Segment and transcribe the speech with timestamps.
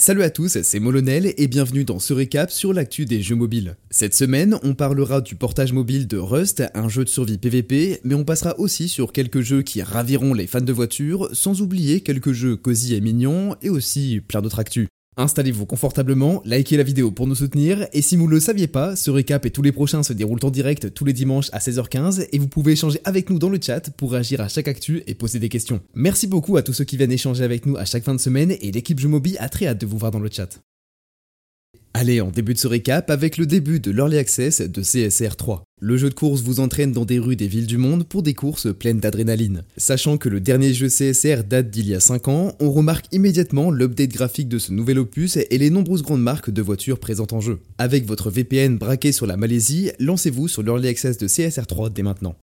[0.00, 3.76] Salut à tous, c'est Molonel et bienvenue dans ce récap sur l'actu des jeux mobiles.
[3.90, 8.14] Cette semaine, on parlera du portage mobile de Rust, un jeu de survie PVP, mais
[8.14, 12.30] on passera aussi sur quelques jeux qui raviront les fans de voitures, sans oublier quelques
[12.30, 14.86] jeux cosy et mignons, et aussi plein d'autres actus.
[15.18, 18.94] Installez-vous confortablement, likez la vidéo pour nous soutenir, et si vous ne le saviez pas,
[18.94, 22.28] ce récap et tous les prochains se déroulent en direct tous les dimanches à 16h15,
[22.30, 25.16] et vous pouvez échanger avec nous dans le chat pour réagir à chaque actu et
[25.16, 25.80] poser des questions.
[25.92, 28.52] Merci beaucoup à tous ceux qui viennent échanger avec nous à chaque fin de semaine,
[28.60, 29.10] et l'équipe Jeux
[29.40, 30.60] a très hâte de vous voir dans le chat.
[32.00, 35.64] Allez, on débute ce récap avec le début de l'Early Access de CSR 3.
[35.80, 38.34] Le jeu de course vous entraîne dans des rues des villes du monde pour des
[38.34, 39.64] courses pleines d'adrénaline.
[39.76, 43.72] Sachant que le dernier jeu CSR date d'il y a 5 ans, on remarque immédiatement
[43.72, 47.40] l'update graphique de ce nouvel opus et les nombreuses grandes marques de voitures présentes en
[47.40, 47.58] jeu.
[47.78, 52.04] Avec votre VPN braqué sur la Malaisie, lancez-vous sur l'Early Access de CSR 3 dès
[52.04, 52.36] maintenant.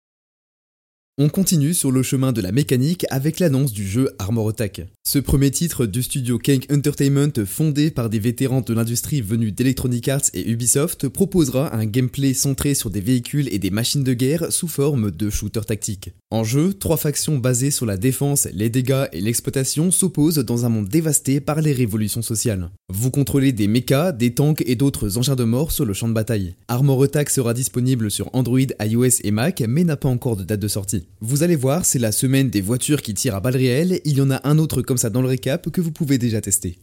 [1.19, 4.81] On continue sur le chemin de la mécanique avec l'annonce du jeu Armor Attack.
[5.03, 10.07] Ce premier titre du studio Kank Entertainment fondé par des vétérans de l'industrie venus d'Electronic
[10.07, 14.51] Arts et Ubisoft proposera un gameplay centré sur des véhicules et des machines de guerre
[14.51, 16.09] sous forme de shooter tactique.
[16.31, 20.69] En jeu, trois factions basées sur la défense, les dégâts et l'exploitation s'opposent dans un
[20.69, 22.71] monde dévasté par les révolutions sociales.
[22.89, 26.13] Vous contrôlez des mechas, des tanks et d'autres engins de mort sur le champ de
[26.13, 26.55] bataille.
[26.69, 30.59] Armor Attack sera disponible sur Android, iOS et Mac mais n'a pas encore de date
[30.59, 31.02] de sortie.
[31.21, 34.21] Vous allez voir, c'est la semaine des voitures qui tirent à balles réelles, il y
[34.21, 36.77] en a un autre comme ça dans le récap que vous pouvez déjà tester.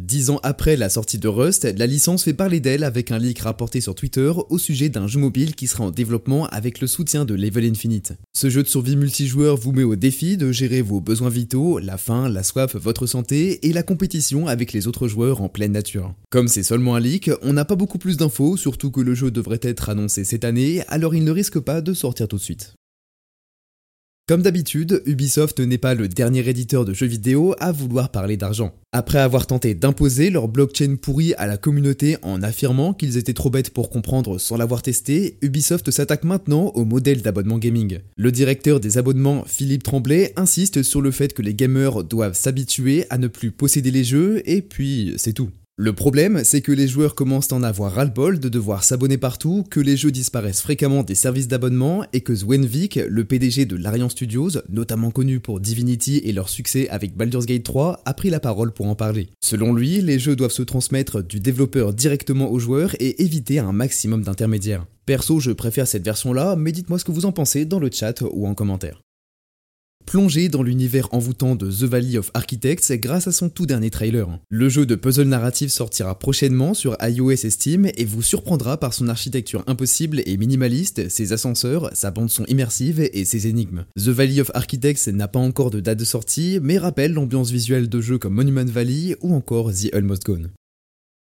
[0.00, 3.40] Dix ans après la sortie de Rust, la licence fait parler d'elle avec un leak
[3.40, 7.24] rapporté sur Twitter au sujet d'un jeu mobile qui sera en développement avec le soutien
[7.24, 8.12] de Level Infinite.
[8.32, 11.98] Ce jeu de survie multijoueur vous met au défi de gérer vos besoins vitaux, la
[11.98, 16.14] faim, la soif, votre santé et la compétition avec les autres joueurs en pleine nature.
[16.30, 19.32] Comme c'est seulement un leak, on n'a pas beaucoup plus d'infos, surtout que le jeu
[19.32, 22.77] devrait être annoncé cette année, alors il ne risque pas de sortir tout de suite.
[24.28, 28.74] Comme d'habitude, Ubisoft n'est pas le dernier éditeur de jeux vidéo à vouloir parler d'argent.
[28.92, 33.48] Après avoir tenté d'imposer leur blockchain pourri à la communauté en affirmant qu'ils étaient trop
[33.48, 38.00] bêtes pour comprendre sans l'avoir testé, Ubisoft s'attaque maintenant au modèle d'abonnement gaming.
[38.16, 43.06] Le directeur des abonnements, Philippe Tremblay, insiste sur le fait que les gamers doivent s'habituer
[43.08, 45.48] à ne plus posséder les jeux et puis c'est tout.
[45.80, 49.64] Le problème, c'est que les joueurs commencent à en avoir ras-le-bol de devoir s'abonner partout,
[49.70, 54.08] que les jeux disparaissent fréquemment des services d'abonnement et que Zwenvik, le PDG de Larian
[54.08, 58.40] Studios, notamment connu pour Divinity et leur succès avec Baldur's Gate 3, a pris la
[58.40, 59.28] parole pour en parler.
[59.40, 63.70] Selon lui, les jeux doivent se transmettre du développeur directement aux joueurs et éviter un
[63.70, 64.84] maximum d'intermédiaires.
[65.06, 68.24] Perso, je préfère cette version-là, mais dites-moi ce que vous en pensez dans le chat
[68.32, 69.00] ou en commentaire
[70.08, 74.38] plongé dans l'univers envoûtant de The Valley of Architects grâce à son tout dernier trailer.
[74.48, 78.94] Le jeu de puzzle narratif sortira prochainement sur iOS et Steam et vous surprendra par
[78.94, 83.84] son architecture impossible et minimaliste, ses ascenseurs, sa bande son immersive et ses énigmes.
[83.98, 87.90] The Valley of Architects n'a pas encore de date de sortie, mais rappelle l'ambiance visuelle
[87.90, 90.48] de jeux comme Monument Valley ou encore The Almost Gone.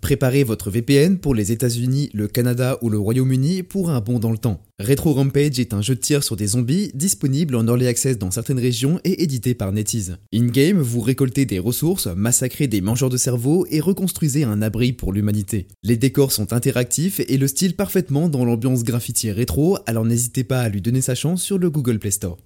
[0.00, 4.30] Préparez votre VPN pour les États-Unis, le Canada ou le Royaume-Uni pour un bond dans
[4.30, 4.62] le temps.
[4.80, 8.30] Retro Rampage est un jeu de tir sur des zombies disponible en early access dans
[8.30, 10.18] certaines régions et édité par NetEase.
[10.32, 15.12] In-game, vous récoltez des ressources, massacrez des mangeurs de cerveau et reconstruisez un abri pour
[15.12, 15.66] l'humanité.
[15.82, 20.60] Les décors sont interactifs et le style parfaitement dans l'ambiance graffiti rétro, alors n'hésitez pas
[20.60, 22.38] à lui donner sa chance sur le Google Play Store.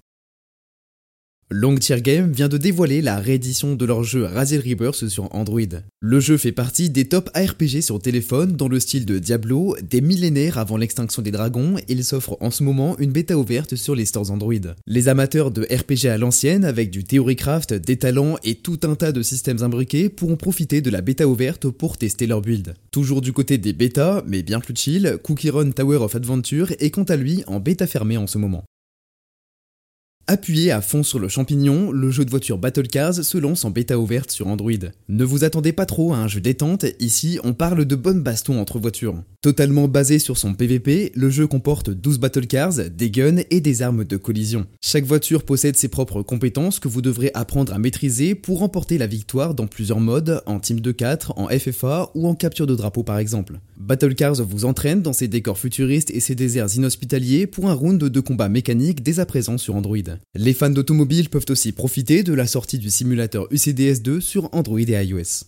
[1.49, 5.61] Longtier Game vient de dévoiler la réédition de leur jeu Raziel Rebirth sur Android.
[5.99, 10.01] Le jeu fait partie des top ARPG sur téléphone dans le style de Diablo, des
[10.01, 13.93] millénaires avant l'extinction des dragons, et il s'offre en ce moment une bêta ouverte sur
[13.93, 14.53] les stores Android.
[14.87, 19.11] Les amateurs de RPG à l'ancienne, avec du Theorycraft, des talents et tout un tas
[19.11, 22.73] de systèmes imbriqués, pourront profiter de la bêta ouverte pour tester leur build.
[22.91, 26.89] Toujours du côté des bêtas, mais bien plus chill, Cookie Run Tower of Adventure est
[26.89, 28.63] quant à lui en bêta fermée en ce moment.
[30.33, 33.69] Appuyé à fond sur le champignon, le jeu de voiture Battle Cars se lance en
[33.69, 34.71] bêta ouverte sur Android.
[35.07, 38.59] Ne vous attendez pas trop à un jeu détente, ici on parle de bonnes bastons
[38.59, 39.21] entre voitures.
[39.43, 43.83] Totalement basé sur son PVP, le jeu comporte 12 Battle Cars, des guns et des
[43.83, 44.65] armes de collision.
[44.81, 49.05] Chaque voiture possède ses propres compétences que vous devrez apprendre à maîtriser pour remporter la
[49.05, 53.03] victoire dans plusieurs modes, en team de 4, en FFA ou en capture de drapeau
[53.03, 53.59] par exemple.
[53.77, 58.03] Battle Cars vous entraîne dans ses décors futuristes et ses déserts inhospitaliers pour un round
[58.03, 59.97] de combat mécanique dès à présent sur Android.
[60.35, 65.05] Les fans d'automobile peuvent aussi profiter de la sortie du simulateur UCDS2 sur Android et
[65.05, 65.45] iOS.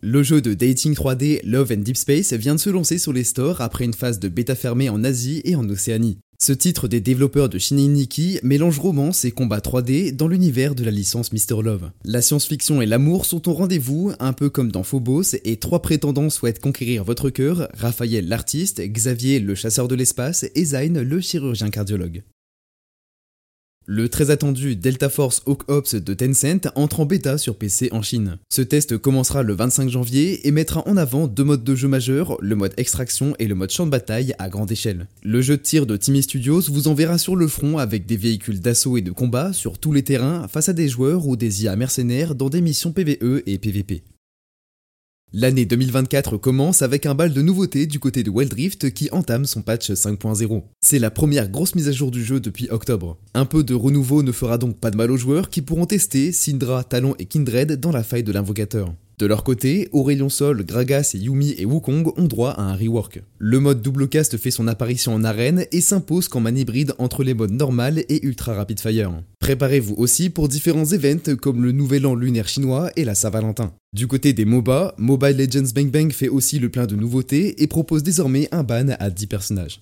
[0.00, 3.22] Le jeu de dating 3D Love and Deep Space vient de se lancer sur les
[3.22, 6.18] stores après une phase de bêta fermée en Asie et en Océanie.
[6.42, 10.82] Ce titre des développeurs de Shinji Nikki mélange romance et combat 3D dans l'univers de
[10.82, 11.62] la licence Mr.
[11.62, 11.92] Love.
[12.04, 16.30] La science-fiction et l'amour sont au rendez-vous, un peu comme dans Phobos, et trois prétendants
[16.30, 21.70] souhaitent conquérir votre cœur, Raphaël l'artiste, Xavier le chasseur de l'espace et Zayn le chirurgien
[21.70, 22.24] cardiologue.
[23.86, 28.00] Le très attendu Delta Force Hawk Ops de Tencent entre en bêta sur PC en
[28.00, 28.38] Chine.
[28.48, 32.36] Ce test commencera le 25 janvier et mettra en avant deux modes de jeu majeurs,
[32.40, 35.08] le mode extraction et le mode champ de bataille à grande échelle.
[35.24, 38.60] Le jeu de tir de Timmy Studios vous enverra sur le front avec des véhicules
[38.60, 41.74] d'assaut et de combat sur tous les terrains face à des joueurs ou des IA
[41.74, 44.04] mercenaires dans des missions PvE et PvP.
[45.34, 49.46] L'année 2024 commence avec un bal de nouveautés du côté de Wild Rift qui entame
[49.46, 50.62] son patch 5.0.
[50.82, 53.16] C'est la première grosse mise à jour du jeu depuis octobre.
[53.32, 56.32] Un peu de renouveau ne fera donc pas de mal aux joueurs qui pourront tester
[56.32, 58.92] Syndra, Talon et Kindred dans la faille de l'invocateur.
[59.22, 63.22] De leur côté, Aurelion Sol, Gragas Yumi et Wukong ont droit à un rework.
[63.38, 67.22] Le mode double cast fait son apparition en arène et s'impose comme un hybride entre
[67.22, 69.12] les modes normal et ultra rapid fire.
[69.38, 73.72] Préparez-vous aussi pour différents events comme le Nouvel An lunaire chinois et la Saint-Valentin.
[73.92, 77.68] Du côté des MOBA, Mobile Legends Bang Bang fait aussi le plein de nouveautés et
[77.68, 79.78] propose désormais un ban à 10 personnages.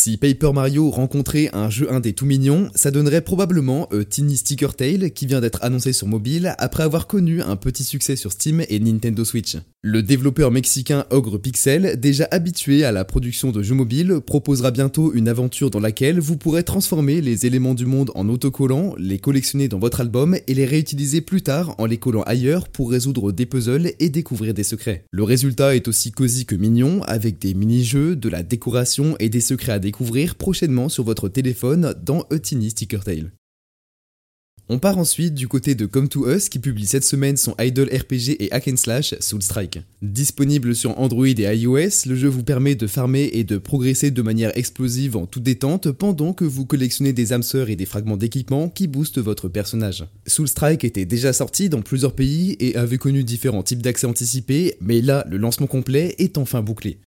[0.00, 4.76] Si Paper Mario rencontrait un jeu indé tout mignon, ça donnerait probablement A Tiny Sticker
[4.76, 8.62] Tale qui vient d'être annoncé sur mobile après avoir connu un petit succès sur Steam
[8.68, 9.56] et Nintendo Switch.
[9.82, 15.12] Le développeur mexicain Ogre Pixel, déjà habitué à la production de jeux mobiles, proposera bientôt
[15.12, 19.66] une aventure dans laquelle vous pourrez transformer les éléments du monde en autocollants, les collectionner
[19.66, 23.46] dans votre album et les réutiliser plus tard en les collant ailleurs pour résoudre des
[23.46, 25.04] puzzles et découvrir des secrets.
[25.10, 29.40] Le résultat est aussi cosy que mignon, avec des mini-jeux, de la décoration et des
[29.40, 29.87] secrets à découvrir
[30.36, 33.32] prochainement sur votre téléphone dans A Tiny Sticker Tale.
[34.70, 37.88] On part ensuite du côté de Come to Us qui publie cette semaine son idol
[37.88, 39.80] RPG et hack and slash Soul Strike.
[40.02, 44.20] Disponible sur Android et iOS, le jeu vous permet de farmer et de progresser de
[44.20, 48.68] manière explosive en toute détente pendant que vous collectionnez des âmes et des fragments d'équipement
[48.68, 50.04] qui boostent votre personnage.
[50.26, 54.74] Soul Strike était déjà sorti dans plusieurs pays et avait connu différents types d'accès anticipés,
[54.82, 56.98] mais là le lancement complet est enfin bouclé.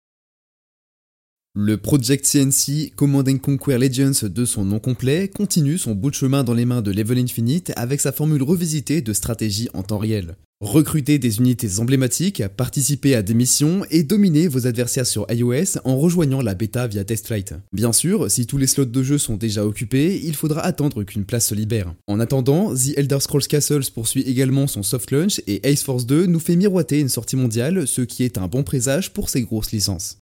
[1.57, 6.45] Le Project CNC Command Conquer Legends de son nom complet continue son bout de chemin
[6.45, 10.37] dans les mains de Level Infinite avec sa formule revisitée de stratégie en temps réel.
[10.61, 15.99] Recrutez des unités emblématiques, participez à des missions et dominez vos adversaires sur iOS en
[15.99, 17.55] rejoignant la bêta via TestFlight.
[17.73, 21.25] Bien sûr, si tous les slots de jeu sont déjà occupés, il faudra attendre qu'une
[21.25, 21.93] place se libère.
[22.07, 26.27] En attendant, The Elder Scrolls Castles poursuit également son soft launch et Ace Force 2
[26.27, 29.73] nous fait miroiter une sortie mondiale, ce qui est un bon présage pour ces grosses
[29.73, 30.19] licences.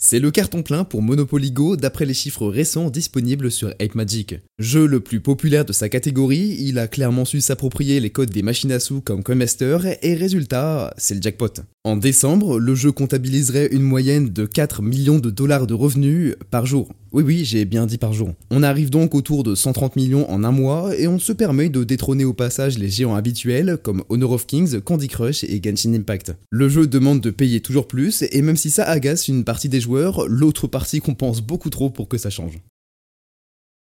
[0.00, 4.36] C'est le carton plein pour Monopoly Go d'après les chiffres récents disponibles sur Ape Magic.
[4.60, 8.44] Jeu le plus populaire de sa catégorie, il a clairement su s'approprier les codes des
[8.44, 11.62] machines à sous comme Coinmaster et résultat, c'est le jackpot.
[11.82, 16.64] En décembre, le jeu comptabiliserait une moyenne de 4 millions de dollars de revenus par
[16.64, 16.90] jour.
[17.12, 18.34] Oui oui, j'ai bien dit par jour.
[18.50, 21.84] On arrive donc autour de 130 millions en un mois et on se permet de
[21.84, 26.34] détrôner au passage les géants habituels comme Honor of Kings, Candy Crush et Genshin Impact.
[26.50, 29.80] Le jeu demande de payer toujours plus et même si ça agace une partie des
[29.80, 29.87] joueurs,
[30.26, 32.60] l'autre partie compense beaucoup trop pour que ça change.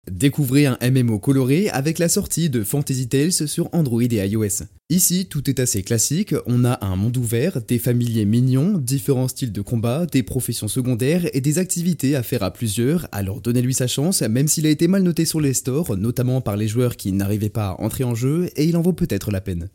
[0.09, 4.63] Découvrez un MMO coloré avec la sortie de Fantasy Tales sur Android et iOS.
[4.89, 9.51] Ici, tout est assez classique, on a un monde ouvert, des familiers mignons, différents styles
[9.51, 13.86] de combat, des professions secondaires et des activités à faire à plusieurs, alors donnez-lui sa
[13.86, 17.12] chance, même s'il a été mal noté sur les stores, notamment par les joueurs qui
[17.12, 19.69] n'arrivaient pas à entrer en jeu, et il en vaut peut-être la peine.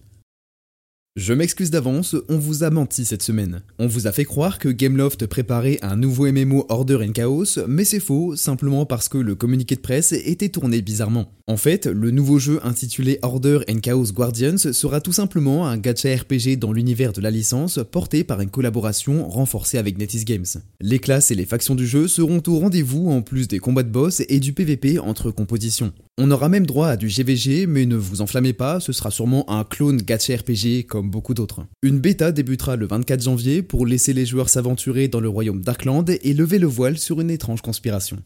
[1.17, 3.63] Je m'excuse d'avance, on vous a menti cette semaine.
[3.79, 7.87] On vous a fait croire que Gameloft préparait un nouveau MMO Order and Chaos, mais
[7.87, 11.33] c'est faux, simplement parce que le communiqué de presse était tourné bizarrement.
[11.47, 16.15] En fait, le nouveau jeu intitulé Order and Chaos Guardians sera tout simplement un gacha
[16.15, 20.45] RPG dans l'univers de la licence porté par une collaboration renforcée avec NetEase Games.
[20.83, 23.89] Les classes et les factions du jeu seront au rendez-vous en plus des combats de
[23.89, 25.95] boss et du PVP entre compositions.
[26.19, 29.49] On aura même droit à du GVG, mais ne vous enflammez pas, ce sera sûrement
[29.51, 31.67] un clone gacha RPG comme beaucoup d'autres.
[31.83, 36.05] Une bêta débutera le 24 janvier pour laisser les joueurs s'aventurer dans le royaume Darkland
[36.09, 38.19] et lever le voile sur une étrange conspiration.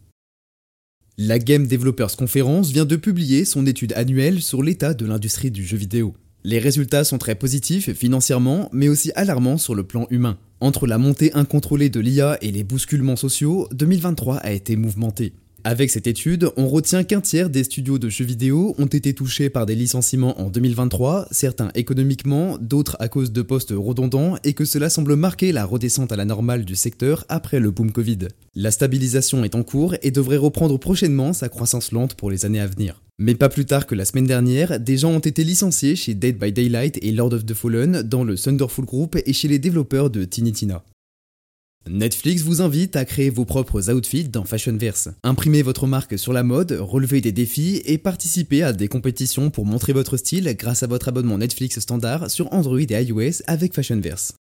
[1.18, 5.64] La Game Developers Conference vient de publier son étude annuelle sur l'état de l'industrie du
[5.64, 6.14] jeu vidéo.
[6.44, 10.38] Les résultats sont très positifs financièrement, mais aussi alarmants sur le plan humain.
[10.60, 15.34] Entre la montée incontrôlée de l'IA et les bousculements sociaux, 2023 a été mouvementé.
[15.62, 19.50] Avec cette étude, on retient qu'un tiers des studios de jeux vidéo ont été touchés
[19.50, 24.64] par des licenciements en 2023, certains économiquement, d'autres à cause de postes redondants, et que
[24.64, 28.28] cela semble marquer la redescente à la normale du secteur après le boom Covid.
[28.54, 32.60] La stabilisation est en cours et devrait reprendre prochainement sa croissance lente pour les années
[32.60, 33.02] à venir.
[33.18, 36.38] Mais pas plus tard que la semaine dernière, des gens ont été licenciés chez Dead
[36.38, 40.08] by Daylight et Lord of the Fallen, dans le Thunderful Group et chez les développeurs
[40.08, 40.82] de Tinitina.
[41.88, 45.08] Netflix vous invite à créer vos propres outfits dans Fashionverse.
[45.24, 49.64] Imprimez votre marque sur la mode, relevez des défis et participez à des compétitions pour
[49.64, 54.34] montrer votre style grâce à votre abonnement Netflix standard sur Android et iOS avec Fashionverse.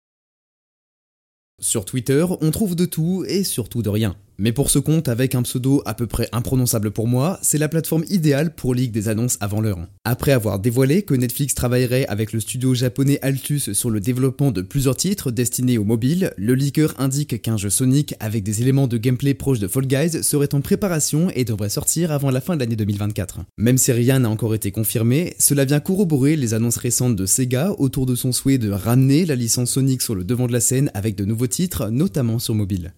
[1.61, 4.15] Sur Twitter, on trouve de tout et surtout de rien.
[4.41, 7.67] Mais pour ce compte avec un pseudo à peu près imprononçable pour moi, c'est la
[7.67, 9.85] plateforme idéale pour leak des annonces avant l'heure.
[10.05, 14.61] Après avoir dévoilé que Netflix travaillerait avec le studio japonais Altus sur le développement de
[14.61, 18.97] plusieurs titres destinés aux mobiles, le leaker indique qu'un jeu Sonic avec des éléments de
[18.97, 22.61] gameplay proches de Fall Guys serait en préparation et devrait sortir avant la fin de
[22.61, 23.41] l'année 2024.
[23.57, 27.73] Même si rien n'a encore été confirmé, cela vient corroborer les annonces récentes de Sega
[27.77, 30.91] autour de son souhait de ramener la licence Sonic sur le devant de la scène
[30.93, 32.93] avec de nouveaux titres, notamment sur mobile.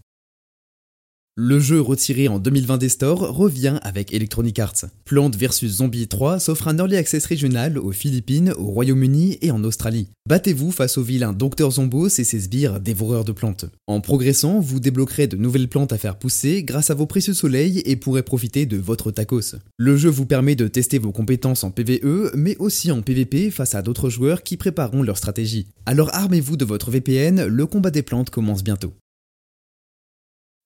[1.44, 4.86] Le jeu retiré en 2020 des stores revient avec Electronic Arts.
[5.06, 9.64] Plants vs Zombie 3 s'offre un early access régional aux Philippines, au Royaume-Uni et en
[9.64, 10.10] Australie.
[10.30, 13.66] Battez-vous face au vilain Dr Zombos et ses sbires dévoreurs de plantes.
[13.88, 17.82] En progressant, vous débloquerez de nouvelles plantes à faire pousser grâce à vos précieux soleils
[17.86, 19.56] et pourrez profiter de votre tacos.
[19.78, 23.74] Le jeu vous permet de tester vos compétences en PvE, mais aussi en PvP face
[23.74, 25.66] à d'autres joueurs qui prépareront leur stratégie.
[25.88, 28.94] Alors armez-vous de votre VPN, le combat des plantes commence bientôt.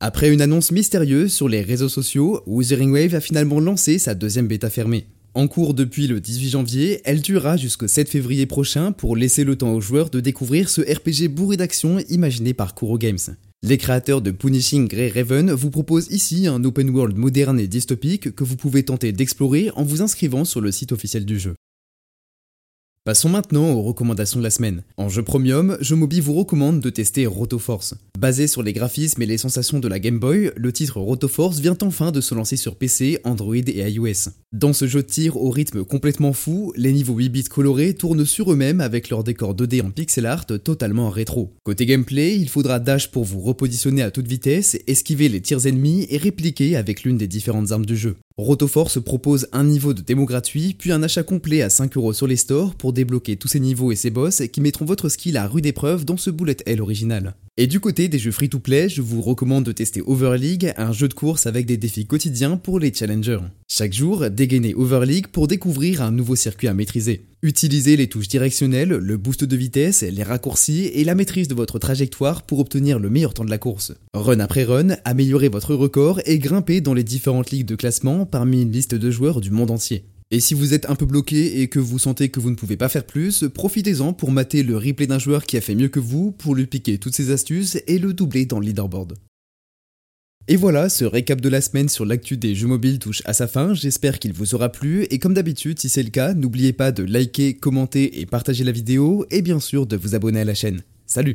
[0.02, 4.48] Après une annonce mystérieuse sur les réseaux sociaux, Wuthering Wave a finalement lancé sa deuxième
[4.48, 5.08] bêta fermée.
[5.34, 9.56] En cours depuis le 18 janvier, elle durera jusqu'au 7 février prochain pour laisser le
[9.56, 13.18] temps aux joueurs de découvrir ce RPG bourré d'action imaginé par Kuro Games.
[13.64, 18.36] Les créateurs de Punishing Grey Raven vous proposent ici un open world moderne et dystopique
[18.36, 21.56] que vous pouvez tenter d'explorer en vous inscrivant sur le site officiel du jeu.
[23.06, 24.82] Passons maintenant aux recommandations de la semaine.
[24.98, 27.94] En jeu premium, Mobi vous recommande de tester Rotoforce.
[28.18, 31.78] Basé sur les graphismes et les sensations de la Game Boy, le titre Rotoforce vient
[31.84, 34.32] enfin de se lancer sur PC, Android et iOS.
[34.54, 38.26] Dans ce jeu de tir au rythme complètement fou, les niveaux 8 bits colorés tournent
[38.26, 41.54] sur eux-mêmes avec leur décor 2D en pixel art totalement rétro.
[41.64, 46.08] Côté gameplay, il faudra dash pour vous repositionner à toute vitesse, esquiver les tirs ennemis
[46.10, 48.16] et répliquer avec l'une des différentes armes du jeu.
[48.38, 52.36] Rotoforce propose un niveau de démo gratuit, puis un achat complet à 5€ sur les
[52.36, 55.65] stores pour débloquer tous ces niveaux et ces boss qui mettront votre skill à rude
[55.65, 57.34] épreuve dans ce bullet hell original.
[57.58, 61.14] Et du côté des jeux free-to-play, je vous recommande de tester Overleague, un jeu de
[61.14, 63.40] course avec des défis quotidiens pour les challengers.
[63.70, 67.28] Chaque jour, dégainez Overleague pour découvrir un nouveau circuit à maîtriser.
[67.44, 71.80] Utilisez les touches directionnelles, le boost de vitesse, les raccourcis et la maîtrise de votre
[71.80, 73.94] trajectoire pour obtenir le meilleur temps de la course.
[74.14, 78.64] Run après run, améliorez votre record et grimpez dans les différentes ligues de classement parmi
[78.64, 80.04] une liste de joueurs du monde entier.
[80.36, 82.75] Et si vous êtes un peu bloqué et que vous sentez que vous ne pouvez
[82.75, 86.01] pas faire plus, profitez-en pour mater le replay d'un joueur qui a fait mieux que
[86.01, 89.13] vous, pour lui piquer toutes ses astuces et le doubler dans le leaderboard.
[90.50, 93.48] Et voilà, ce récap de la semaine sur l'actu des jeux mobiles touche à sa
[93.48, 96.92] fin, j'espère qu'il vous aura plu, et comme d'habitude, si c'est le cas, n'oubliez pas
[96.92, 100.54] de liker, commenter et partager la vidéo, et bien sûr de vous abonner à la
[100.54, 100.82] chaîne.
[101.06, 101.34] Salut